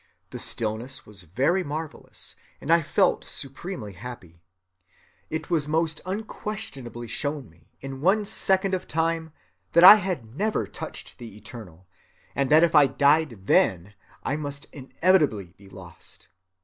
The 0.31 0.39
stillness 0.39 1.05
was 1.05 1.21
very 1.21 1.63
marvelous, 1.63 2.35
and 2.59 2.71
I 2.71 2.81
felt 2.81 3.23
supremely 3.25 3.93
happy. 3.93 4.41
It 5.29 5.51
was 5.51 5.67
most 5.67 6.01
unquestionably 6.07 7.07
shown 7.07 7.51
me, 7.51 7.69
in 7.81 8.01
one 8.01 8.25
second 8.25 8.73
of 8.73 8.87
time, 8.87 9.31
that 9.73 9.83
I 9.83 9.97
had 9.97 10.35
never 10.35 10.65
touched 10.65 11.19
the 11.19 11.37
Eternal: 11.37 11.85
and 12.33 12.49
that 12.49 12.63
if 12.63 12.73
I 12.73 12.87
died 12.87 13.45
then, 13.45 13.93
I 14.23 14.37
must 14.37 14.65
inevitably 14.73 15.53
be 15.55 15.69
lost. 15.69 16.29